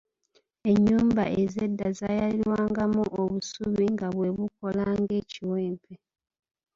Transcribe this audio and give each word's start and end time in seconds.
Ennyumba 0.71 1.23
ez'edda 1.41 1.87
zaayalirirwangamu 1.97 3.03
obusubi 3.21 3.85
nga 3.93 4.07
bwe 4.15 4.29
bukola 4.37 4.85
ng’ekiwempe. 5.01 5.93